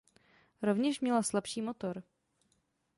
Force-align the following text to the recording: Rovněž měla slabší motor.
Rovněž 0.61 0.99
měla 1.01 1.23
slabší 1.23 1.61
motor. 1.61 2.03